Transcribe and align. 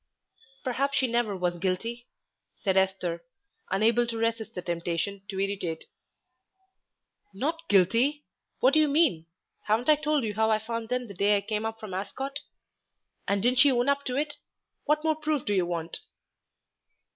"Perhaps 0.63 0.97
she 0.97 1.05
never 1.05 1.37
was 1.37 1.59
guilty," 1.59 2.07
said 2.63 2.75
Esther, 2.75 3.23
unable 3.69 4.07
to 4.07 4.17
resist 4.17 4.55
the 4.55 4.61
temptation 4.63 5.21
to 5.29 5.37
irritate. 5.37 5.85
"Not 7.35 7.69
guilty! 7.69 8.25
what 8.61 8.73
do 8.73 8.79
you 8.79 8.87
mean? 8.87 9.27
Haven't 9.65 9.89
I 9.89 9.95
told 9.95 10.23
you 10.23 10.33
how 10.33 10.49
I 10.49 10.57
found 10.57 10.89
them 10.89 11.07
the 11.07 11.13
day 11.13 11.37
I 11.37 11.41
came 11.41 11.67
up 11.67 11.79
from 11.79 11.93
Ascot?... 11.93 12.39
And 13.27 13.43
didn't 13.43 13.59
she 13.59 13.71
own 13.71 13.89
up 13.89 14.03
to 14.05 14.15
it? 14.17 14.37
What 14.85 15.03
more 15.03 15.15
proof 15.15 15.45
do 15.45 15.53
you 15.53 15.67
want?" 15.67 15.99